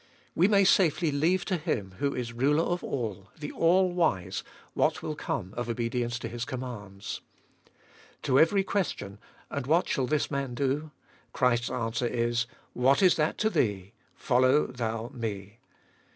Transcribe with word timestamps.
We 0.33 0.47
may 0.47 0.63
safely 0.63 1.11
leave 1.11 1.45
to 1.45 1.57
Him 1.57 1.97
who 1.99 2.15
is 2.15 2.33
ruler 2.33 2.63
of 2.63 2.83
all, 2.83 3.29
the 3.37 3.51
All 3.51 3.91
wise, 3.91 4.43
what 4.73 5.03
will 5.03 5.13
come 5.15 5.53
of 5.55 5.69
obedience 5.69 6.17
to 6.17 6.27
His 6.27 6.43
commands. 6.43 7.21
To 8.23 8.39
every 8.39 8.63
question, 8.63 9.19
And 9.51 9.67
wliat 9.67 9.85
shall 9.85 10.07
this 10.07 10.31
man 10.31 10.55
do? 10.55 10.89
Christ's 11.33 11.69
answer 11.69 12.07
is, 12.07 12.47
What 12.73 13.03
is 13.03 13.15
that 13.17 13.37
to 13.45 13.49
thee! 13.51 13.93
Follow 14.15 14.65
thou 14.65 15.11
Me. 15.13 15.59